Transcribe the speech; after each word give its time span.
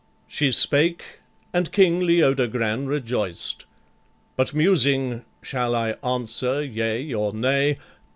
She 0.27 0.51
spake 0.51 1.19
and 1.53 1.71
King 1.71 1.99
Leodogran 2.01 2.87
rejoiced, 2.87 3.65
But 4.35 4.51
musing 4.51 5.23
"Shall 5.43 5.75
I 5.75 5.91
answer 6.03 6.63
yea 6.63 7.13
or 7.13 7.33
nay?" 7.33 7.77